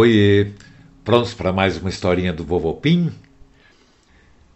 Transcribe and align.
Oi, 0.00 0.54
prontos 1.02 1.34
para 1.34 1.52
mais 1.52 1.76
uma 1.76 1.88
historinha 1.88 2.32
do 2.32 2.44
Vovô 2.44 2.72
Pim? 2.72 3.12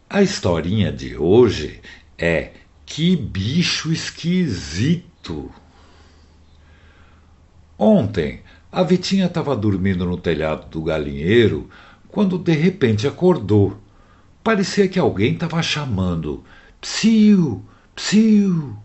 A 0.08 0.22
historinha 0.22 0.92
de 0.92 1.16
hoje 1.16 1.80
é 2.16 2.52
Que 2.86 3.16
bicho 3.16 3.92
esquisito! 3.92 5.50
Ontem, 7.76 8.42
a 8.70 8.84
Vitinha 8.84 9.26
estava 9.26 9.56
dormindo 9.56 10.06
no 10.06 10.16
telhado 10.16 10.68
do 10.68 10.80
galinheiro 10.80 11.68
quando 12.06 12.38
de 12.38 12.52
repente 12.52 13.08
acordou. 13.08 13.76
Parecia 14.44 14.86
que 14.86 15.00
alguém 15.00 15.32
estava 15.32 15.60
chamando: 15.60 16.44
Psiu, 16.80 17.64
psiu. 17.96 18.76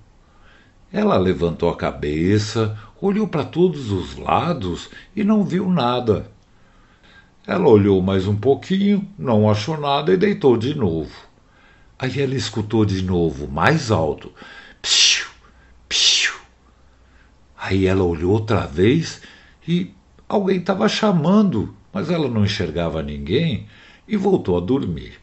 Ela 0.92 1.18
levantou 1.18 1.70
a 1.70 1.78
cabeça, 1.78 2.76
olhou 3.00 3.28
para 3.28 3.44
todos 3.44 3.92
os 3.92 4.18
lados 4.18 4.90
e 5.16 5.24
não 5.24 5.44
viu 5.44 5.70
nada. 5.70 6.36
Ela 7.48 7.70
olhou 7.70 8.02
mais 8.02 8.28
um 8.28 8.36
pouquinho, 8.36 9.08
não 9.18 9.50
achou 9.50 9.80
nada 9.80 10.14
e 10.14 10.18
deitou 10.18 10.58
de 10.58 10.76
novo. 10.76 11.16
Aí 11.98 12.22
ela 12.22 12.36
escutou 12.36 12.84
de 12.84 13.02
novo, 13.02 13.48
mais 13.48 13.90
alto: 13.90 14.32
psiu, 14.82 15.26
psiu. 15.88 16.34
Aí 17.58 17.88
ela 17.88 18.04
olhou 18.04 18.34
outra 18.34 18.68
vez 18.68 19.22
e 19.66 19.94
alguém 20.28 20.58
estava 20.58 20.90
chamando, 20.90 21.73
mas 21.94 22.12
ela 22.12 22.28
não 22.28 22.44
enxergava 22.44 23.02
ninguém 23.02 23.66
e 24.06 24.18
voltou 24.18 24.58
a 24.58 24.59
dormir. 24.59 25.14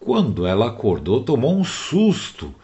Quando 0.00 0.46
ela 0.46 0.68
acordou, 0.68 1.22
tomou 1.22 1.54
um 1.54 1.64
susto 1.64 2.54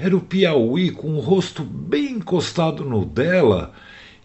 era 0.00 0.16
o 0.16 0.20
Piauí 0.22 0.90
com 0.90 1.14
o 1.14 1.20
rosto 1.20 1.62
bem 1.62 2.12
encostado 2.12 2.86
no 2.86 3.04
dela 3.04 3.74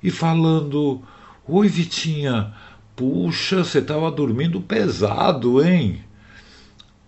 e 0.01 0.09
falando: 0.09 1.01
Oi, 1.45 1.67
Vitinha, 1.67 2.53
puxa, 2.95 3.63
você 3.63 3.79
estava 3.79 4.09
dormindo 4.11 4.61
pesado, 4.61 5.63
hein? 5.63 6.03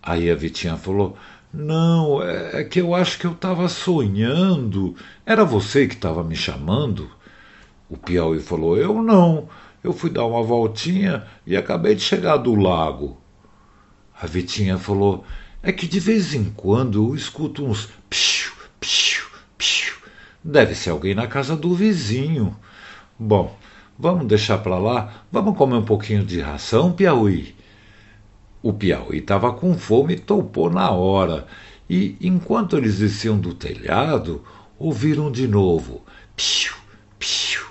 Aí 0.02 0.30
a 0.30 0.36
Vitinha 0.36 0.78
falou: 0.78 1.18
Não, 1.54 2.22
é, 2.22 2.62
é 2.62 2.64
que 2.64 2.80
eu 2.80 2.94
acho 2.94 3.18
que 3.20 3.26
eu 3.26 3.32
estava 3.32 3.68
sonhando. 3.68 4.96
Era 5.26 5.44
você 5.44 5.88
que 5.88 5.96
estava 5.96 6.24
me 6.24 6.36
chamando? 6.36 7.10
O 7.90 7.98
Piauí 7.98 8.40
falou: 8.40 8.78
Eu 8.78 9.02
não. 9.02 9.50
Eu 9.84 9.94
fui 9.94 10.10
dar 10.10 10.26
uma 10.26 10.44
voltinha 10.44 11.26
e 11.46 11.56
acabei 11.56 11.96
de 11.96 12.02
chegar 12.02 12.38
do 12.38 12.56
lago. 12.56 13.18
A 14.20 14.26
Vitinha 14.26 14.78
falou: 14.78 15.26
É 15.62 15.72
que 15.72 15.88
de 15.88 16.00
vez 16.00 16.34
em 16.34 16.46
quando 16.46 17.10
eu 17.10 17.16
escuto 17.16 17.66
uns 17.66 17.90
psiu, 18.10 18.52
Piu, 18.80 19.26
piu. 19.58 19.96
Deve 20.44 20.76
ser 20.76 20.92
alguém 20.92 21.16
na 21.16 21.28
casa 21.28 21.56
do 21.56 21.74
vizinho. 21.74 22.56
Bom, 23.20 23.58
vamos 23.98 24.28
deixar 24.28 24.60
para 24.60 24.78
lá. 24.78 25.26
Vamos 25.32 25.58
comer 25.58 25.76
um 25.76 25.86
pouquinho 25.86 26.24
de 26.24 26.40
ração, 26.40 26.92
Piauí. 26.92 27.56
O 28.62 28.74
Piauí 28.74 29.20
estava 29.20 29.54
com 29.54 29.78
fome 29.78 30.16
e 30.16 30.20
topou 30.20 30.70
na 30.70 30.92
hora. 30.92 31.48
E 31.90 32.18
enquanto 32.20 32.78
eles 32.78 33.00
desciam 33.00 33.40
do 33.40 33.54
telhado, 33.54 34.44
ouviram 34.78 35.32
de 35.32 35.48
novo: 35.48 36.04
piu, 36.36 36.74
piu. 37.18 37.66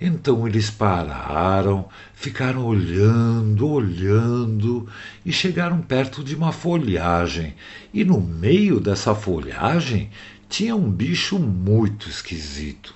Então 0.00 0.46
eles 0.46 0.68
pararam, 0.68 1.88
ficaram 2.12 2.66
olhando, 2.66 3.68
olhando 3.68 4.88
e 5.24 5.32
chegaram 5.32 5.80
perto 5.80 6.24
de 6.24 6.34
uma 6.34 6.52
folhagem. 6.52 7.54
E 7.94 8.04
no 8.04 8.20
meio 8.20 8.80
dessa 8.80 9.14
folhagem 9.14 10.10
tinha 10.48 10.74
um 10.74 10.90
bicho 10.90 11.38
muito 11.38 12.08
esquisito. 12.08 12.94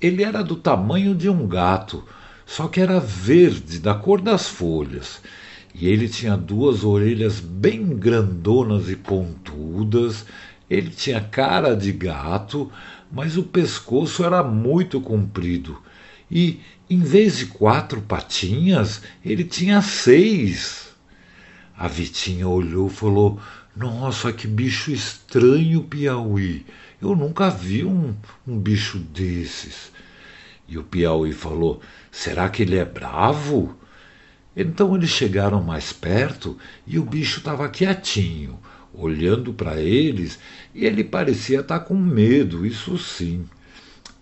Ele 0.00 0.22
era 0.22 0.42
do 0.42 0.56
tamanho 0.56 1.14
de 1.14 1.28
um 1.28 1.46
gato, 1.46 2.04
só 2.46 2.68
que 2.68 2.80
era 2.80 2.98
verde, 2.98 3.78
da 3.78 3.94
cor 3.94 4.20
das 4.20 4.48
folhas. 4.48 5.20
E 5.74 5.86
ele 5.86 6.08
tinha 6.08 6.36
duas 6.36 6.84
orelhas 6.84 7.38
bem 7.38 7.96
grandonas 7.96 8.88
e 8.90 8.96
pontudas. 8.96 10.26
Ele 10.68 10.90
tinha 10.90 11.20
cara 11.20 11.74
de 11.74 11.92
gato, 11.92 12.70
mas 13.10 13.36
o 13.36 13.42
pescoço 13.42 14.24
era 14.24 14.42
muito 14.42 15.00
comprido 15.00 15.78
e, 16.30 16.60
em 16.88 17.00
vez 17.00 17.38
de 17.38 17.46
quatro 17.46 18.00
patinhas, 18.00 19.02
ele 19.24 19.44
tinha 19.44 19.82
seis. 19.82 20.90
A 21.76 21.88
Vitinha 21.88 22.46
olhou 22.46 22.86
e 22.86 22.90
falou: 22.90 23.40
Nossa, 23.74 24.32
que 24.32 24.46
bicho 24.46 24.92
estranho, 24.92 25.82
Piauí. 25.82 26.64
Eu 27.00 27.16
nunca 27.16 27.48
vi 27.48 27.84
um, 27.84 28.14
um 28.46 28.58
bicho 28.58 28.98
desses. 28.98 29.90
E 30.68 30.76
o 30.76 30.84
Piauí 30.84 31.32
falou: 31.32 31.80
Será 32.10 32.48
que 32.48 32.62
ele 32.62 32.76
é 32.76 32.84
bravo? 32.84 33.76
Então 34.54 34.94
eles 34.94 35.10
chegaram 35.10 35.62
mais 35.62 35.92
perto 35.92 36.58
e 36.86 36.98
o 36.98 37.04
bicho 37.04 37.38
estava 37.38 37.68
quietinho, 37.68 38.58
olhando 38.92 39.54
para 39.54 39.80
eles, 39.80 40.38
e 40.74 40.84
ele 40.84 41.04
parecia 41.04 41.60
estar 41.60 41.78
tá 41.78 41.84
com 41.84 41.94
medo, 41.94 42.66
isso 42.66 42.98
sim. 42.98 43.46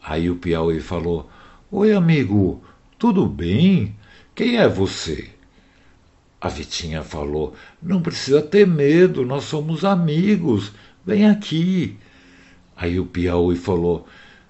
Aí 0.02 0.30
o 0.30 0.36
Piauí 0.36 0.80
falou: 0.80 1.28
Oi, 1.70 1.92
amigo, 1.92 2.62
tudo 2.98 3.26
bem? 3.26 3.96
Quem 4.34 4.56
é 4.56 4.68
você? 4.68 5.30
A 6.40 6.48
Vitinha 6.48 7.02
falou: 7.02 7.54
Não 7.82 8.00
precisa 8.00 8.40
ter 8.40 8.66
medo, 8.66 9.26
nós 9.26 9.44
somos 9.44 9.84
amigos. 9.84 10.72
Vem 11.04 11.26
aqui. 11.28 11.98
Aí 12.80 13.00
o 13.00 13.06
Piauí 13.06 13.56
falou: 13.56 14.06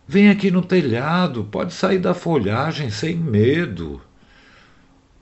Vem 0.06 0.28
aqui 0.28 0.50
no 0.50 0.60
telhado, 0.60 1.44
pode 1.44 1.72
sair 1.72 1.98
da 1.98 2.12
folhagem 2.12 2.90
sem 2.90 3.16
medo. 3.16 4.02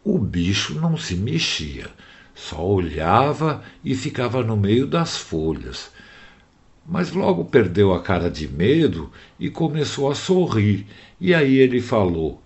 O 0.03 0.19
bicho 0.19 0.75
não 0.81 0.97
se 0.97 1.15
mexia, 1.15 1.89
só 2.35 2.65
olhava 2.67 3.63
e 3.85 3.95
ficava 3.95 4.43
no 4.43 4.57
meio 4.57 4.89
das 4.89 5.17
folhas. 5.17 5.93
Mas 6.85 7.13
logo 7.13 7.45
perdeu 7.45 7.95
a 7.95 8.03
cara 8.03 8.29
de 8.29 8.49
medo 8.49 9.11
e 9.39 9.51
começou 9.51 10.11
a 10.11 10.15
sorrir. 10.15 10.85
E 11.21 11.33
aí 11.33 11.57
ele 11.59 11.81
falou: 11.81 12.43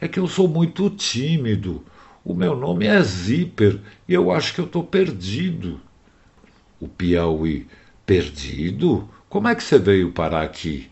É 0.00 0.08
que 0.08 0.18
eu 0.18 0.26
sou 0.26 0.48
muito 0.48 0.90
tímido. 0.90 1.84
O 2.24 2.34
meu 2.34 2.56
nome 2.56 2.86
é 2.86 3.00
Zíper 3.00 3.78
e 4.08 4.14
eu 4.14 4.32
acho 4.32 4.54
que 4.54 4.60
eu 4.60 4.64
estou 4.64 4.82
perdido. 4.82 5.80
O 6.80 6.88
Piauí: 6.88 7.66
Perdido? 8.04 9.08
Como 9.34 9.48
é 9.48 9.54
que 9.56 9.64
você 9.64 9.80
veio 9.80 10.12
parar 10.12 10.42
aqui? 10.42 10.88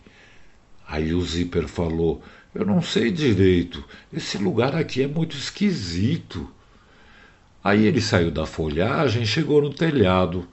Aí 0.85 1.13
o 1.13 1.21
Zíper 1.21 1.65
falou: 1.65 2.21
Eu 2.53 2.65
não 2.65 2.81
sei 2.81 3.09
direito. 3.09 3.81
Esse 4.11 4.37
lugar 4.37 4.75
aqui 4.75 5.01
é 5.01 5.07
muito 5.07 5.37
esquisito. 5.37 6.51
Aí 7.63 7.85
ele 7.85 8.01
saiu 8.01 8.29
da 8.29 8.45
folhagem, 8.45 9.25
chegou 9.25 9.61
no 9.61 9.73
telhado. 9.73 10.45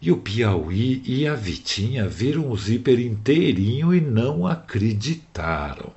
E 0.00 0.10
o 0.10 0.16
Piauí 0.16 1.00
e 1.06 1.24
a 1.24 1.36
Vitinha 1.36 2.08
viram 2.08 2.50
o 2.50 2.56
zíper 2.56 2.98
inteirinho 2.98 3.94
e 3.94 4.00
não 4.00 4.44
acreditaram. 4.44 5.92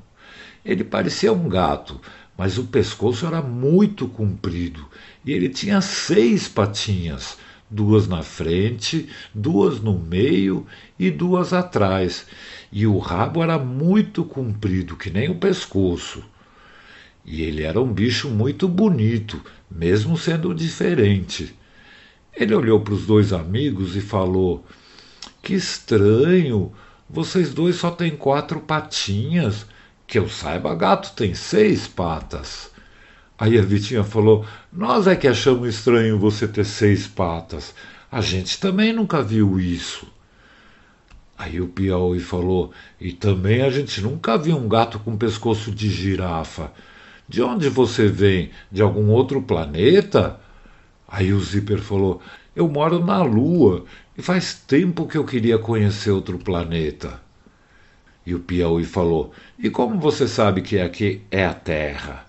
Ele 0.64 0.84
parecia 0.84 1.34
um 1.34 1.50
gato, 1.50 2.00
mas 2.38 2.60
o 2.60 2.66
pescoço 2.66 3.26
era 3.26 3.42
muito 3.42 4.08
comprido 4.08 4.88
e 5.26 5.32
ele 5.32 5.50
tinha 5.50 5.82
seis 5.82 6.48
patinhas, 6.48 7.40
duas 7.70 8.08
na 8.08 8.22
frente, 8.22 9.10
duas 9.34 9.82
no 9.82 9.98
meio 9.98 10.66
e 10.98 11.10
duas 11.10 11.54
atrás, 11.54 12.26
e 12.72 12.86
o 12.86 12.98
rabo 12.98 13.42
era 13.42 13.58
muito 13.58 14.24
comprido, 14.24 14.96
que 14.96 15.10
nem 15.10 15.30
o 15.30 15.36
pescoço. 15.36 16.24
E 17.26 17.42
ele 17.42 17.64
era 17.64 17.82
um 17.82 17.92
bicho 17.92 18.30
muito 18.30 18.68
bonito, 18.68 19.42
mesmo 19.70 20.18
sendo 20.18 20.54
diferente. 20.54 21.56
Ele 22.36 22.54
olhou 22.54 22.82
para 22.82 22.94
os 22.94 23.06
dois 23.06 23.34
amigos 23.34 23.96
e 23.96 24.02
falou: 24.02 24.64
Que 25.42 25.54
estranho, 25.54 26.72
vocês 27.10 27.54
dois 27.54 27.78
só 27.78 27.90
têm 27.90 28.16
quatro 28.16 28.60
patinhas. 28.60 29.66
Que 30.08 30.20
eu 30.20 30.30
saiba, 30.30 30.76
gato 30.76 31.16
tem 31.16 31.34
seis 31.34 31.88
patas. 31.88 32.70
Aí 33.38 33.58
a 33.60 33.62
Vitinha 33.62 34.04
falou: 34.04 34.46
Nós 34.72 35.08
é 35.08 35.16
que 35.16 35.28
achamos 35.28 35.68
estranho 35.68 36.18
você 36.18 36.48
ter 36.48 36.66
seis 36.66 37.08
patas. 37.08 37.76
A 38.12 38.22
gente 38.22 38.60
também 38.60 38.94
nunca 38.94 39.22
viu 39.22 39.60
isso. 39.60 40.08
Aí 41.38 41.60
o 41.60 41.68
Piauí 41.68 42.20
falou: 42.20 42.72
E 43.00 43.12
também 43.12 43.62
a 43.62 43.70
gente 43.70 44.02
nunca 44.02 44.38
viu 44.38 44.56
um 44.58 44.70
gato 44.70 45.00
com 45.00 45.18
pescoço 45.18 45.70
de 45.72 45.90
girafa. 45.90 46.72
De 47.28 47.42
onde 47.42 47.68
você 47.70 48.08
vem? 48.08 48.52
De 48.72 48.82
algum 48.82 49.10
outro 49.10 49.42
planeta? 49.42 50.40
Aí 51.08 51.34
o 51.34 51.40
Zíper 51.42 51.80
falou: 51.80 52.22
Eu 52.56 52.70
moro 52.70 53.04
na 53.04 53.22
Lua 53.22 53.84
e 54.18 54.22
faz 54.22 54.54
tempo 54.54 55.08
que 55.08 55.18
eu 55.18 55.26
queria 55.26 55.58
conhecer 55.58 56.12
outro 56.12 56.38
planeta. 56.38 57.20
E 58.26 58.34
o 58.34 58.40
Piauí 58.40 58.86
falou: 58.86 59.34
E 59.60 59.70
como 59.70 60.00
você 60.00 60.26
sabe 60.26 60.62
que 60.62 60.80
aqui 60.80 61.22
é 61.30 61.46
a 61.46 61.54
Terra? 61.54 62.26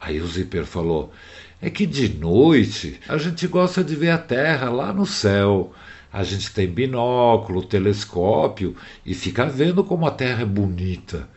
Aí 0.00 0.20
o 0.20 0.26
Zíper 0.26 0.64
falou: 0.64 1.12
É 1.60 1.68
que 1.68 1.86
de 1.86 2.08
noite 2.08 2.98
a 3.08 3.18
gente 3.18 3.46
gosta 3.46 3.84
de 3.84 3.94
ver 3.94 4.10
a 4.10 4.18
Terra 4.18 4.70
lá 4.70 4.92
no 4.92 5.04
céu. 5.06 5.72
A 6.12 6.24
gente 6.24 6.52
tem 6.52 6.66
binóculo, 6.66 7.62
telescópio 7.62 8.74
e 9.06 9.14
fica 9.14 9.46
vendo 9.46 9.84
como 9.84 10.06
a 10.06 10.10
Terra 10.10 10.42
é 10.42 10.46
bonita. 10.46 11.28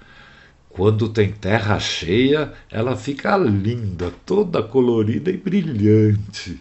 Quando 0.73 1.07
tem 1.07 1.31
terra 1.31 1.79
cheia, 1.79 2.51
ela 2.71 2.95
fica 2.95 3.37
linda, 3.37 4.11
toda 4.25 4.63
colorida 4.63 5.29
e 5.29 5.37
brilhante. 5.37 6.59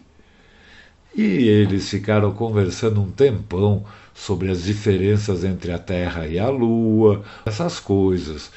E 1.17 1.23
eles 1.23 1.89
ficaram 1.89 2.31
conversando 2.33 3.01
um 3.01 3.11
tempão 3.11 3.87
sobre 4.15 4.51
as 4.51 4.65
diferenças 4.65 5.45
entre 5.45 5.73
a 5.73 5.79
Terra 5.79 6.27
e 6.27 6.39
a 6.39 6.51
Lua, 6.51 7.25
essas 7.47 7.81
coisas. 7.81 8.51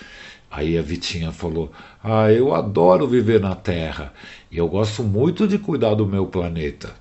Aí 0.55 0.77
a 0.77 0.81
Vitinha 0.81 1.33
falou: 1.33 1.69
Ah, 2.01 2.31
eu 2.31 2.55
adoro 2.55 3.05
viver 3.05 3.41
na 3.41 3.53
Terra 3.55 4.13
e 4.49 4.57
eu 4.57 4.69
gosto 4.69 5.03
muito 5.03 5.45
de 5.45 5.59
cuidar 5.59 5.95
do 5.95 6.07
meu 6.07 6.27
planeta. 6.27 6.95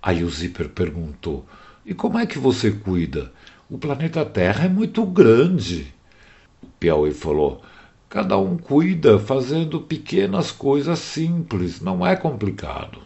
Aí 0.00 0.22
o 0.22 0.30
Zíper 0.30 0.68
perguntou: 0.68 1.44
E 1.84 1.92
como 1.92 2.20
é 2.20 2.26
que 2.26 2.38
você 2.38 2.70
cuida? 2.70 3.32
O 3.68 3.76
planeta 3.76 4.24
Terra 4.24 4.66
é 4.66 4.68
muito 4.68 5.04
grande. 5.04 5.92
O 6.62 6.68
Piauí 6.78 7.12
falou: 7.12 7.62
Cada 8.08 8.38
um 8.38 8.56
cuida 8.56 9.18
fazendo 9.18 9.80
pequenas 9.80 10.52
coisas 10.52 11.00
simples, 11.00 11.80
não 11.80 12.06
é 12.06 12.14
complicado. 12.14 13.02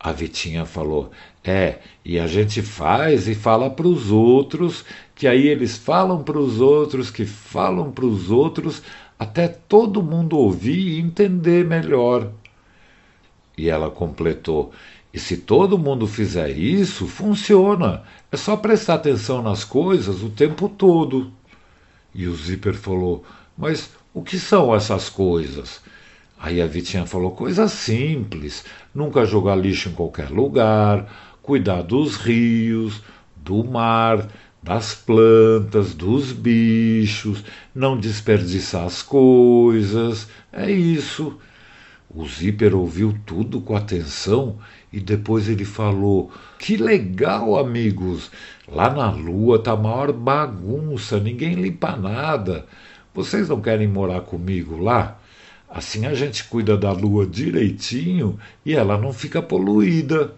A 0.00 0.10
Vitinha 0.10 0.66
falou: 0.66 1.12
É, 1.44 1.78
e 2.04 2.18
a 2.18 2.26
gente 2.26 2.60
faz 2.60 3.28
e 3.28 3.36
fala 3.36 3.70
para 3.70 3.86
os 3.86 4.10
outros, 4.10 4.84
que 5.22 5.28
aí 5.28 5.46
eles 5.46 5.76
falam 5.76 6.20
para 6.20 6.36
os 6.36 6.60
outros, 6.60 7.08
que 7.08 7.24
falam 7.24 7.92
para 7.92 8.04
os 8.04 8.28
outros, 8.28 8.82
até 9.16 9.46
todo 9.46 10.02
mundo 10.02 10.36
ouvir 10.36 10.80
e 10.80 10.98
entender 10.98 11.64
melhor. 11.64 12.28
E 13.56 13.68
ela 13.68 13.88
completou: 13.88 14.72
E 15.14 15.20
se 15.20 15.36
todo 15.36 15.78
mundo 15.78 16.08
fizer 16.08 16.50
isso, 16.50 17.06
funciona. 17.06 18.02
É 18.32 18.36
só 18.36 18.56
prestar 18.56 18.94
atenção 18.94 19.40
nas 19.40 19.62
coisas 19.62 20.24
o 20.24 20.28
tempo 20.28 20.68
todo. 20.68 21.32
E 22.12 22.26
o 22.26 22.34
Zíper 22.34 22.74
falou: 22.74 23.24
Mas 23.56 23.92
o 24.12 24.24
que 24.24 24.40
são 24.40 24.74
essas 24.74 25.08
coisas? 25.08 25.80
Aí 26.36 26.60
a 26.60 26.66
Vitinha 26.66 27.06
falou: 27.06 27.30
coisas 27.30 27.70
simples, 27.70 28.64
nunca 28.92 29.24
jogar 29.24 29.54
lixo 29.54 29.88
em 29.88 29.92
qualquer 29.92 30.30
lugar, 30.30 31.06
cuidar 31.40 31.82
dos 31.82 32.16
rios, 32.16 33.00
do 33.36 33.62
mar, 33.64 34.28
das 34.62 34.94
plantas, 34.94 35.92
dos 35.92 36.30
bichos, 36.32 37.44
não 37.74 37.98
desperdiçar 37.98 38.84
as 38.84 39.02
coisas. 39.02 40.28
É 40.52 40.70
isso. 40.70 41.38
O 42.14 42.26
Zíper 42.26 42.74
ouviu 42.76 43.18
tudo 43.24 43.60
com 43.60 43.74
atenção 43.74 44.58
e 44.92 45.00
depois 45.00 45.48
ele 45.48 45.64
falou: 45.64 46.30
Que 46.58 46.76
legal, 46.76 47.58
amigos! 47.58 48.30
Lá 48.68 48.90
na 48.90 49.10
lua 49.10 49.58
tá 49.58 49.72
a 49.72 49.76
maior 49.76 50.12
bagunça, 50.12 51.18
ninguém 51.18 51.54
limpa 51.54 51.96
nada. 51.96 52.66
Vocês 53.14 53.48
não 53.48 53.60
querem 53.60 53.88
morar 53.88 54.20
comigo 54.20 54.78
lá? 54.78 55.18
Assim 55.68 56.04
a 56.04 56.12
gente 56.12 56.44
cuida 56.44 56.76
da 56.76 56.92
lua 56.92 57.26
direitinho 57.26 58.38
e 58.64 58.74
ela 58.74 58.98
não 58.98 59.12
fica 59.12 59.40
poluída. 59.40 60.34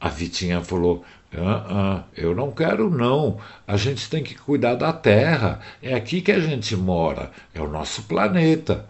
A 0.00 0.08
Vitinha 0.08 0.60
falou: 0.60 1.04
ah, 1.36 1.66
ah, 1.68 2.04
eu 2.16 2.34
não 2.34 2.50
quero, 2.50 2.90
não. 2.90 3.38
A 3.66 3.76
gente 3.76 4.10
tem 4.10 4.22
que 4.22 4.34
cuidar 4.34 4.74
da 4.74 4.92
Terra. 4.92 5.60
É 5.82 5.94
aqui 5.94 6.20
que 6.20 6.32
a 6.32 6.40
gente 6.40 6.74
mora. 6.76 7.30
É 7.54 7.60
o 7.60 7.68
nosso 7.68 8.02
planeta. 8.04 8.88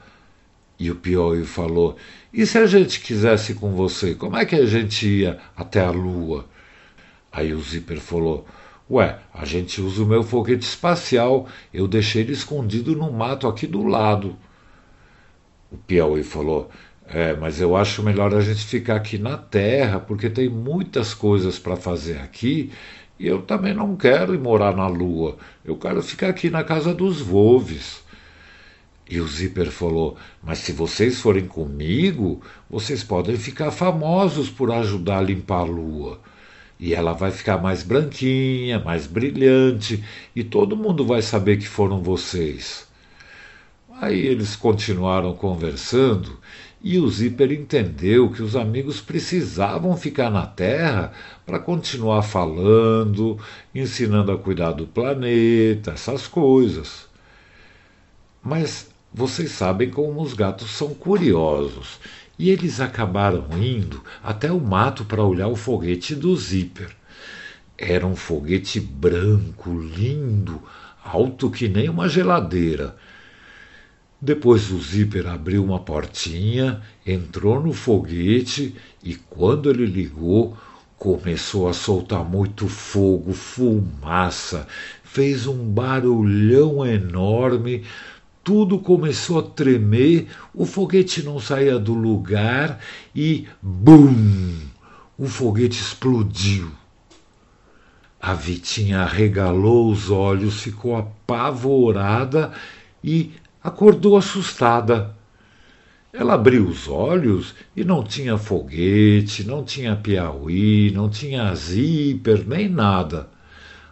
E 0.78 0.90
o 0.90 0.96
Piauí 0.96 1.44
falou: 1.44 1.96
E 2.32 2.46
se 2.46 2.56
a 2.56 2.66
gente 2.66 3.00
quisesse 3.00 3.54
com 3.54 3.72
você, 3.72 4.14
como 4.14 4.36
é 4.36 4.46
que 4.46 4.56
a 4.56 4.64
gente 4.64 5.06
ia 5.06 5.38
até 5.54 5.84
a 5.84 5.90
Lua? 5.90 6.46
Aí 7.30 7.52
o 7.52 7.60
Zíper 7.60 8.00
falou: 8.00 8.46
Ué, 8.90 9.18
a 9.34 9.44
gente 9.44 9.80
usa 9.80 10.02
o 10.02 10.06
meu 10.06 10.22
foguete 10.22 10.64
espacial. 10.64 11.46
Eu 11.72 11.86
deixei 11.86 12.22
ele 12.22 12.32
escondido 12.32 12.96
no 12.96 13.12
mato 13.12 13.46
aqui 13.46 13.66
do 13.66 13.86
lado. 13.86 14.36
O 15.70 15.76
Piauí 15.76 16.22
falou: 16.22 16.70
É, 17.12 17.34
mas 17.34 17.60
eu 17.60 17.76
acho 17.76 18.04
melhor 18.04 18.32
a 18.34 18.40
gente 18.40 18.64
ficar 18.64 18.96
aqui 18.96 19.18
na 19.18 19.36
Terra, 19.36 19.98
porque 19.98 20.30
tem 20.30 20.48
muitas 20.48 21.12
coisas 21.12 21.58
para 21.58 21.76
fazer 21.76 22.18
aqui. 22.18 22.70
E 23.18 23.26
eu 23.26 23.42
também 23.42 23.74
não 23.74 23.96
quero 23.96 24.32
ir 24.32 24.38
morar 24.38 24.76
na 24.76 24.86
Lua. 24.86 25.36
Eu 25.64 25.76
quero 25.76 26.00
ficar 26.02 26.28
aqui 26.28 26.48
na 26.48 26.62
casa 26.62 26.94
dos 26.94 27.20
Volves. 27.20 28.02
E 29.10 29.20
o 29.20 29.26
Zíper 29.26 29.72
falou: 29.72 30.16
Mas 30.40 30.58
se 30.60 30.70
vocês 30.70 31.20
forem 31.20 31.46
comigo, 31.46 32.40
vocês 32.70 33.02
podem 33.02 33.36
ficar 33.36 33.72
famosos 33.72 34.48
por 34.48 34.70
ajudar 34.70 35.18
a 35.18 35.22
limpar 35.22 35.62
a 35.62 35.64
lua. 35.64 36.20
E 36.78 36.94
ela 36.94 37.12
vai 37.12 37.32
ficar 37.32 37.58
mais 37.58 37.82
branquinha, 37.82 38.78
mais 38.78 39.06
brilhante, 39.08 40.02
e 40.34 40.44
todo 40.44 40.76
mundo 40.76 41.04
vai 41.04 41.22
saber 41.22 41.58
que 41.58 41.66
foram 41.66 42.00
vocês. 42.00 42.88
Aí 44.00 44.18
eles 44.18 44.54
continuaram 44.56 45.34
conversando 45.34 46.38
e 46.82 46.98
o 46.98 47.08
Zíper 47.08 47.52
entendeu 47.52 48.30
que 48.30 48.42
os 48.42 48.56
amigos 48.56 49.00
precisavam 49.00 49.96
ficar 49.96 50.30
na 50.30 50.46
Terra 50.46 51.12
para 51.44 51.58
continuar 51.58 52.22
falando, 52.22 53.38
ensinando 53.74 54.32
a 54.32 54.38
cuidar 54.38 54.72
do 54.72 54.86
planeta, 54.86 55.92
essas 55.92 56.26
coisas. 56.26 57.06
Mas 58.42 58.88
vocês 59.12 59.50
sabem 59.50 59.90
como 59.90 60.22
os 60.22 60.32
gatos 60.32 60.70
são 60.70 60.94
curiosos, 60.94 62.00
e 62.38 62.48
eles 62.48 62.80
acabaram 62.80 63.46
indo 63.60 64.02
até 64.22 64.50
o 64.50 64.60
mato 64.60 65.04
para 65.04 65.22
olhar 65.22 65.48
o 65.48 65.56
foguete 65.56 66.14
do 66.14 66.34
Zíper. 66.34 66.88
Era 67.76 68.06
um 68.06 68.16
foguete 68.16 68.80
branco, 68.80 69.78
lindo, 69.78 70.62
alto 71.04 71.50
que 71.50 71.68
nem 71.68 71.90
uma 71.90 72.08
geladeira. 72.08 72.96
Depois 74.22 74.70
o 74.70 74.78
Zíper 74.78 75.26
abriu 75.26 75.64
uma 75.64 75.80
portinha, 75.80 76.82
entrou 77.06 77.58
no 77.58 77.72
foguete 77.72 78.74
e, 79.02 79.14
quando 79.14 79.70
ele 79.70 79.86
ligou, 79.86 80.54
começou 80.98 81.66
a 81.66 81.72
soltar 81.72 82.22
muito 82.22 82.68
fogo, 82.68 83.32
fumaça, 83.32 84.68
fez 85.02 85.46
um 85.46 85.56
barulhão 85.56 86.84
enorme, 86.84 87.82
tudo 88.44 88.78
começou 88.78 89.38
a 89.38 89.42
tremer, 89.42 90.28
o 90.52 90.66
foguete 90.66 91.22
não 91.22 91.40
saía 91.40 91.78
do 91.78 91.94
lugar 91.94 92.78
e 93.16 93.48
BUM! 93.62 94.68
O 95.16 95.26
foguete 95.26 95.80
explodiu. 95.80 96.70
A 98.20 98.34
Vitinha 98.34 99.00
arregalou 99.00 99.90
os 99.90 100.10
olhos, 100.10 100.60
ficou 100.60 100.94
apavorada 100.94 102.52
e 103.02 103.32
acordou 103.62 104.16
assustada. 104.16 105.14
Ela 106.12 106.34
abriu 106.34 106.66
os 106.66 106.88
olhos 106.88 107.54
e 107.76 107.84
não 107.84 108.02
tinha 108.02 108.36
foguete, 108.36 109.46
não 109.46 109.62
tinha 109.62 109.94
piauí, 109.94 110.90
não 110.90 111.08
tinha 111.08 111.54
zíper, 111.54 112.44
nem 112.46 112.68
nada. 112.68 113.28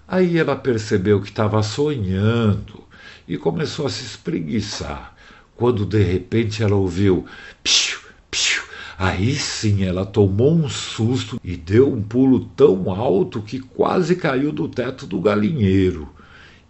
Aí 0.07 0.37
ela 0.39 0.57
percebeu 0.57 1.21
que 1.21 1.29
estava 1.29 1.63
sonhando 1.63 2.83
e 3.27 3.37
começou 3.37 3.87
a 3.87 3.91
se 3.91 4.05
espreguiçar. 4.05 5.15
Quando 5.55 5.85
de 5.85 6.03
repente 6.03 6.63
ela 6.63 6.75
ouviu 6.75 7.27
psiu, 7.63 7.99
psiu. 8.31 8.63
Aí 8.99 9.35
sim 9.35 9.85
ela 9.85 10.05
tomou 10.05 10.53
um 10.53 10.69
susto 10.69 11.41
e 11.45 11.57
deu 11.57 11.93
um 11.93 12.03
pulo 12.03 12.47
tão 12.57 12.91
alto 12.91 13.41
que 13.43 13.61
quase 13.61 14.17
caiu 14.17 14.51
do 14.51 14.67
teto 14.67 15.07
do 15.07 15.21
galinheiro. 15.21 16.09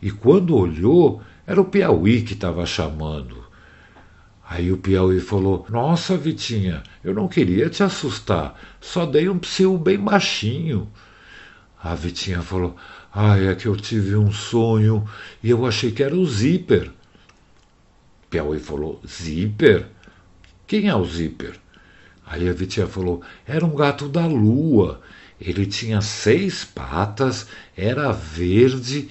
E 0.03 0.11
quando 0.11 0.55
olhou, 0.55 1.23
era 1.49 1.63
o 1.63 1.65
Piauí 1.65 2.21
que 2.21 2.35
estava 2.35 2.67
chamando. 2.67 3.43
Aí 4.47 4.71
o 4.71 4.77
Piauí 4.77 5.19
falou: 5.19 5.67
Nossa, 5.71 6.15
Vitinha, 6.15 6.83
eu 7.03 7.15
não 7.15 7.27
queria 7.27 7.71
te 7.71 7.83
assustar, 7.83 8.55
só 8.79 9.07
dei 9.07 9.31
um 9.31 9.39
psiu 9.39 9.79
bem 9.79 9.99
baixinho. 9.99 10.87
A 11.83 11.95
Vitinha 11.95 12.43
falou: 12.43 12.77
ah, 13.11 13.39
é 13.39 13.55
que 13.55 13.67
eu 13.67 13.75
tive 13.75 14.15
um 14.15 14.31
sonho 14.31 15.09
e 15.43 15.49
eu 15.49 15.65
achei 15.65 15.91
que 15.91 16.03
era 16.03 16.15
o 16.15 16.27
Zíper. 16.27 16.91
Piauí 18.29 18.61
falou: 18.61 19.01
Zíper? 19.09 19.87
Quem 20.67 20.89
é 20.89 20.95
o 20.95 21.05
Zíper? 21.07 21.55
Aí 22.27 22.47
a 22.47 22.53
Vitinha 22.53 22.87
falou: 22.87 23.23
era 23.47 23.65
um 23.65 23.75
gato 23.75 24.07
da 24.07 24.27
lua. 24.27 25.01
Ele 25.41 25.65
tinha 25.65 26.03
seis 26.03 26.63
patas, 26.63 27.47
era 27.75 28.13
verde, 28.13 29.09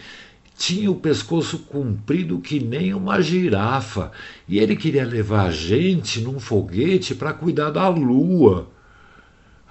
tinha 0.57 0.89
o 0.89 0.95
pescoço 0.95 1.59
comprido 1.59 2.39
que 2.39 2.59
nem 2.59 2.93
uma 2.93 3.21
girafa 3.21 4.11
e 4.47 4.57
ele 4.57 4.75
queria 4.75 5.05
levar 5.05 5.47
a 5.47 5.51
gente 5.51 6.19
num 6.19 6.39
foguete 6.39 7.13
para 7.13 7.31
cuidar 7.31 7.69
da 7.69 7.87
lua. 7.87 8.67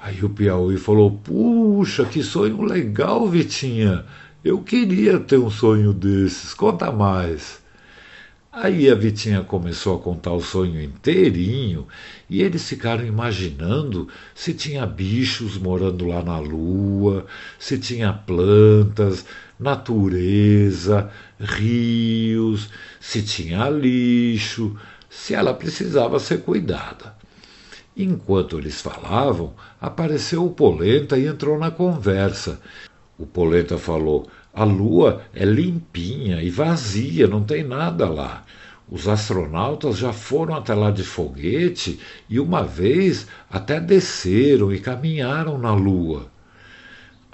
Aí 0.01 0.23
o 0.25 0.31
Piauí 0.31 0.79
falou: 0.79 1.11
Puxa, 1.11 2.05
que 2.05 2.23
sonho 2.23 2.63
legal, 2.63 3.29
Vitinha. 3.29 4.05
Eu 4.45 4.63
queria 4.63 5.19
ter 5.19 5.39
um 5.39 5.51
sonho 5.51 5.93
desses. 5.93 6.55
Conta 6.55 6.93
mais. 6.93 7.61
Aí 8.53 8.89
a 8.89 8.95
Vitinha 8.95 9.43
começou 9.43 9.97
a 9.97 9.99
contar 9.99 10.33
o 10.33 10.41
sonho 10.41 10.81
inteirinho 10.81 11.87
e 12.31 12.41
eles 12.41 12.67
ficaram 12.67 13.05
imaginando 13.05 14.09
se 14.35 14.55
tinha 14.55 14.87
bichos 14.87 15.59
morando 15.59 16.07
lá 16.07 16.23
na 16.23 16.39
lua, 16.39 17.27
se 17.59 17.77
tinha 17.79 18.15
plantas, 18.15 19.27
natureza, 19.59 21.11
rios, 21.39 22.71
se 23.01 23.23
tinha 23.23 23.69
lixo, 23.69 24.77
se 25.09 25.35
ela 25.35 25.55
precisava 25.55 26.19
ser 26.19 26.43
cuidada. 26.43 27.15
Enquanto 27.97 28.59
eles 28.59 28.81
falavam, 28.81 29.55
apareceu 29.81 30.45
o 30.45 30.51
Polenta 30.51 31.19
e 31.19 31.27
entrou 31.27 31.59
na 31.59 31.71
conversa. 31.71 32.61
O 33.19 33.25
Polenta 33.25 33.79
falou: 33.79 34.29
a 34.53 34.65
lua 34.65 35.23
é 35.35 35.45
limpinha 35.45 36.43
e 36.43 36.51
vazia, 36.51 37.27
não 37.27 37.43
tem 37.43 37.63
nada 37.63 38.09
lá. 38.09 38.45
Os 38.89 39.09
astronautas 39.09 39.99
já 39.99 40.13
foram 40.13 40.55
até 40.55 40.73
lá 40.75 40.91
de 40.91 41.03
foguete 41.03 41.99
e 42.29 42.39
uma 42.39 42.63
vez 42.63 43.27
até 43.51 43.81
desceram 43.81 44.73
e 44.73 44.79
caminharam 44.79 45.59
na 45.59 45.75
lua. 45.75 46.31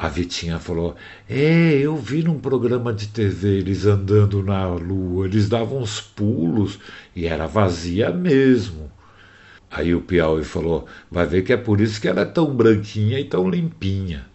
A 0.03 0.09
Vitinha 0.09 0.59
falou: 0.59 0.97
É, 1.29 1.75
eu 1.75 1.97
vi 1.97 2.25
num 2.25 2.41
programa 2.41 2.93
de 2.93 3.07
TV 3.07 3.59
eles 3.59 3.87
andando 3.87 4.43
na 4.43 4.67
lua, 4.67 5.27
eles 5.27 5.49
davam 5.49 5.79
uns 5.79 6.01
pulos 6.01 6.81
e 7.15 7.25
era 7.25 7.47
vazia 7.47 8.11
mesmo. 8.11 8.91
Aí 9.71 9.95
o 9.95 10.01
Piauí 10.01 10.43
falou: 10.43 10.89
Vai 11.09 11.25
ver 11.25 11.43
que 11.43 11.53
é 11.53 11.57
por 11.57 11.81
isso 11.81 12.01
que 12.01 12.09
ela 12.09 12.23
é 12.23 12.25
tão 12.25 12.53
branquinha 12.53 13.21
e 13.21 13.25
tão 13.27 13.49
limpinha. 13.49 14.27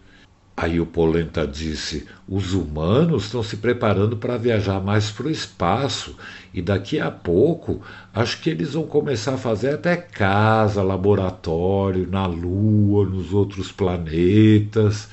Aí 0.56 0.80
o 0.80 0.86
Polenta 0.86 1.46
disse: 1.46 2.06
os 2.26 2.54
humanos 2.54 3.26
estão 3.26 3.42
se 3.42 3.58
preparando 3.58 4.16
para 4.16 4.38
viajar 4.38 4.80
mais 4.80 5.10
para 5.10 5.26
o 5.26 5.30
espaço 5.30 6.16
e 6.54 6.62
daqui 6.62 6.98
a 6.98 7.10
pouco 7.10 7.82
acho 8.14 8.40
que 8.40 8.48
eles 8.48 8.72
vão 8.72 8.84
começar 8.84 9.34
a 9.34 9.38
fazer 9.38 9.74
até 9.74 9.96
casa, 9.98 10.82
laboratório 10.82 12.08
na 12.10 12.24
Lua, 12.24 13.04
nos 13.04 13.34
outros 13.34 13.70
planetas. 13.70 15.10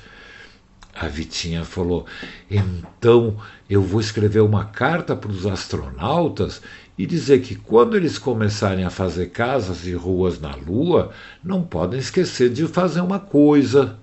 A 0.98 1.08
Vitinha 1.08 1.64
falou: 1.64 2.06
então 2.50 3.36
eu 3.68 3.82
vou 3.82 4.00
escrever 4.00 4.40
uma 4.40 4.64
carta 4.64 5.14
para 5.14 5.30
os 5.30 5.46
astronautas 5.46 6.62
e 6.96 7.04
dizer 7.04 7.42
que 7.42 7.54
quando 7.54 7.96
eles 7.96 8.16
começarem 8.18 8.84
a 8.84 8.90
fazer 8.90 9.26
casas 9.26 9.86
e 9.86 9.92
ruas 9.92 10.40
na 10.40 10.54
Lua, 10.54 11.10
não 11.44 11.62
podem 11.62 12.00
esquecer 12.00 12.48
de 12.48 12.66
fazer 12.66 13.02
uma 13.02 13.20
coisa. 13.20 13.98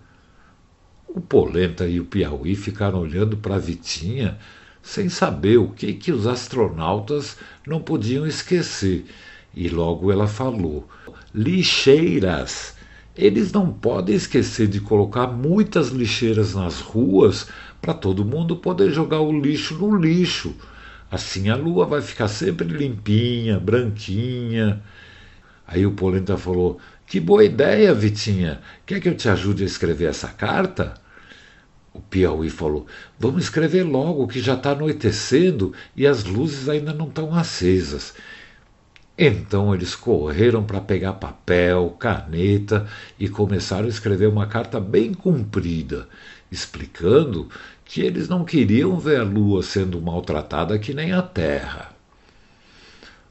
O 1.08 1.20
Polenta 1.20 1.88
e 1.88 2.00
o 2.00 2.06
Piauí 2.06 2.56
ficaram 2.56 3.00
olhando 3.00 3.38
para 3.38 3.56
a 3.56 3.60
Vitinha 3.60 4.38
sem 4.82 5.10
saber 5.10 5.58
o 5.58 5.70
que, 5.70 5.94
que 5.94 6.12
os 6.12 6.28
astronautas 6.28 7.38
não 7.66 7.82
podiam 7.82 8.28
esquecer. 8.28 9.06
E 9.56 9.68
logo 9.68 10.12
ela 10.12 10.28
falou: 10.28 10.88
lixeiras. 11.34 12.76
Eles 13.16 13.52
não 13.52 13.72
podem 13.72 14.16
esquecer 14.16 14.68
de 14.68 14.80
colocar 14.80 15.28
muitas 15.28 15.90
lixeiras 15.90 16.56
nas 16.56 16.80
ruas 16.80 17.48
para 17.80 17.94
todo 17.94 18.26
mundo 18.26 18.56
poder 18.56 18.92
jogar 18.92 19.20
o 19.22 19.40
lixo 19.40 19.76
no 19.76 19.96
lixo. 19.96 20.56
Assim 21.12 21.50
a 21.50 21.56
lua 21.56 21.86
vai 21.86 22.02
ficar 22.02 22.28
sempre 22.28 22.68
limpinha, 22.68 23.60
branquinha. 23.60 24.82
Aí 25.68 25.86
o 25.86 25.92
Polenta 25.92 26.38
falou: 26.38 26.80
Que 27.06 27.20
boa 27.20 27.46
ideia, 27.46 27.94
Vitinha. 27.94 28.60
Quer 28.84 29.00
que 29.00 29.10
eu 29.10 29.16
te 29.16 29.30
ajude 29.30 29.62
a 29.62 29.68
escrever 29.68 30.10
essa 30.10 30.30
carta? 30.30 30.96
O 31.94 32.00
Piauí 32.00 32.50
falou: 32.50 32.88
Vamos 33.20 33.44
escrever 33.44 33.84
logo, 33.84 34.28
que 34.28 34.42
já 34.42 34.56
está 34.56 34.72
anoitecendo 34.72 35.72
e 35.96 36.08
as 36.08 36.24
luzes 36.24 36.68
ainda 36.68 36.92
não 36.92 37.08
estão 37.08 37.36
acesas. 37.36 38.16
Então 39.18 39.74
eles 39.74 39.96
correram 39.96 40.64
para 40.64 40.82
pegar 40.82 41.14
papel, 41.14 41.96
caneta 42.00 42.88
e 43.20 43.30
começaram 43.30 43.86
a 43.86 43.90
escrever 43.90 44.28
uma 44.28 44.48
carta 44.48 44.80
bem 44.80 45.14
comprida, 45.14 46.08
explicando 46.52 47.48
que 47.86 48.02
eles 48.02 48.28
não 48.28 48.44
queriam 48.44 48.98
ver 48.98 49.20
a 49.20 49.24
lua 49.24 49.62
sendo 49.62 50.02
maltratada 50.02 50.80
que 50.80 50.94
nem 50.94 51.12
a 51.12 51.22
terra. 51.22 51.94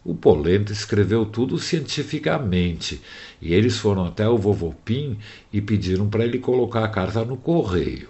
O 0.04 0.14
Polenta 0.14 0.72
escreveu 0.72 1.24
tudo 1.24 1.58
cientificamente 1.58 3.00
e 3.40 3.54
eles 3.54 3.78
foram 3.78 4.04
até 4.04 4.28
o 4.28 4.38
vovô 4.38 4.74
Pim 4.84 5.18
e 5.52 5.60
pediram 5.60 6.08
para 6.08 6.24
ele 6.24 6.38
colocar 6.38 6.84
a 6.84 6.88
carta 6.88 7.24
no 7.24 7.36
correio. 7.36 8.08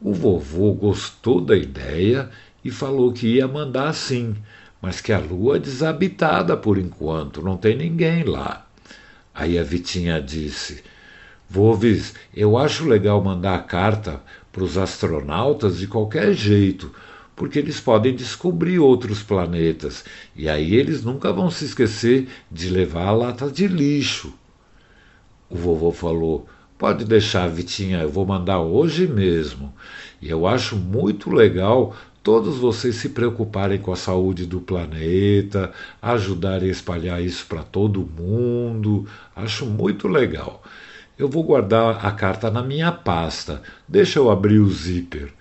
O 0.00 0.12
vovô 0.12 0.72
gostou 0.72 1.40
da 1.40 1.56
ideia 1.56 2.30
e 2.64 2.70
falou 2.70 3.12
que 3.12 3.26
ia 3.26 3.46
mandar 3.46 3.92
sim, 3.94 4.34
mas 4.80 5.00
que 5.00 5.12
a 5.12 5.18
lua 5.18 5.56
é 5.56 5.60
desabitada 5.60 6.56
por 6.56 6.78
enquanto, 6.78 7.42
não 7.42 7.56
tem 7.56 7.76
ninguém 7.76 8.24
lá. 8.24 8.66
Aí 9.34 9.58
a 9.58 9.62
Vitinha 9.62 10.20
disse: 10.20 10.82
Voves, 11.48 12.14
eu 12.34 12.56
acho 12.56 12.88
legal 12.88 13.22
mandar 13.22 13.54
a 13.54 13.62
carta 13.62 14.20
para 14.52 14.64
os 14.64 14.78
astronautas 14.78 15.78
de 15.78 15.86
qualquer 15.86 16.32
jeito, 16.32 16.92
porque 17.36 17.58
eles 17.58 17.78
podem 17.78 18.14
descobrir 18.14 18.78
outros 18.78 19.22
planetas 19.22 20.04
e 20.34 20.48
aí 20.48 20.74
eles 20.74 21.04
nunca 21.04 21.32
vão 21.32 21.50
se 21.50 21.66
esquecer 21.66 22.28
de 22.50 22.70
levar 22.70 23.08
a 23.08 23.12
lata 23.12 23.50
de 23.50 23.68
lixo. 23.68 24.32
O 25.48 25.56
vovô 25.56 25.92
falou: 25.92 26.48
Pode 26.78 27.04
deixar, 27.04 27.48
Vitinha, 27.48 28.00
eu 28.00 28.10
vou 28.10 28.26
mandar 28.26 28.60
hoje 28.60 29.06
mesmo. 29.06 29.72
E 30.20 30.28
eu 30.28 30.46
acho 30.46 30.76
muito 30.76 31.30
legal 31.30 31.94
todos 32.26 32.56
vocês 32.56 32.96
se 32.96 33.10
preocuparem 33.10 33.78
com 33.78 33.92
a 33.92 33.96
saúde 33.96 34.46
do 34.46 34.60
planeta, 34.60 35.70
ajudarem 36.02 36.68
a 36.68 36.72
espalhar 36.72 37.22
isso 37.22 37.46
para 37.46 37.62
todo 37.62 38.04
mundo. 38.04 39.06
Acho 39.36 39.64
muito 39.64 40.08
legal. 40.08 40.60
Eu 41.16 41.28
vou 41.28 41.44
guardar 41.44 42.04
a 42.04 42.10
carta 42.10 42.50
na 42.50 42.64
minha 42.64 42.90
pasta. 42.90 43.62
Deixa 43.86 44.18
eu 44.18 44.28
abrir 44.28 44.58
o 44.58 44.68
zíper. 44.68 45.32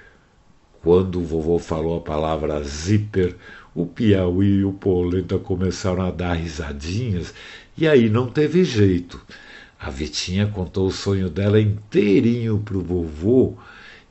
Quando 0.83 1.19
o 1.19 1.25
vovô 1.25 1.57
falou 1.57 1.97
a 1.97 2.01
palavra 2.01 2.61
zíper, 2.61 3.35
o 3.73 3.87
Piauí 3.87 4.59
e 4.59 4.63
o 4.63 4.71
Polenta 4.71 5.39
começaram 5.39 6.03
a 6.05 6.11
dar 6.11 6.33
risadinhas 6.33 7.33
e 7.75 7.87
aí 7.87 8.11
não 8.11 8.27
teve 8.27 8.63
jeito. 8.63 9.19
A 9.79 9.89
Vitinha 9.89 10.45
contou 10.45 10.85
o 10.85 10.91
sonho 10.91 11.31
dela 11.31 11.59
inteirinho 11.59 12.59
para 12.59 12.77
o 12.77 12.83
vovô 12.83 13.55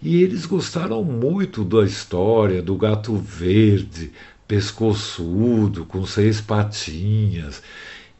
e 0.05 0.23
eles 0.23 0.45
gostaram 0.45 1.03
muito 1.03 1.65
da 1.65 1.83
história 1.83 2.61
do 2.61 2.77
gato 2.77 3.17
verde, 3.17 4.13
pescoçudo, 4.47 5.87
com 5.87 6.05
seis 6.05 6.43
patinhas. 6.43 7.63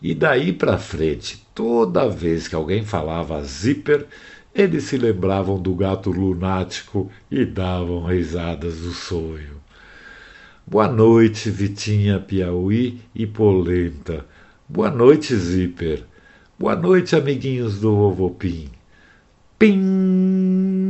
E 0.01 0.15
daí 0.15 0.51
para 0.51 0.79
frente, 0.79 1.47
toda 1.55 2.09
vez 2.09 2.49
que 2.49 2.55
alguém 2.55 2.83
falava 2.83 3.45
zíper, 3.45 4.07
eles 4.55 4.85
se 4.85 4.97
lembravam 4.97 5.61
do 5.61 5.75
gato 5.75 6.11
lunático 6.11 7.11
e 7.31 7.45
davam 7.45 8.07
risadas 8.07 8.79
do 8.79 8.93
sonho. 8.93 9.63
Boa 10.67 10.89
noite, 10.89 11.51
Vitinha 11.51 12.19
Piauí 12.19 13.03
e 13.15 13.27
Polenta. 13.27 14.25
Boa 14.67 14.91
noite, 14.91 15.37
Zíper. 15.37 16.03
Boa 16.59 16.75
noite, 16.75 17.15
amiguinhos 17.15 17.79
do 17.79 17.95
Vovô 17.95 18.31
Pim. 18.31 18.71
Pim! 19.59 20.84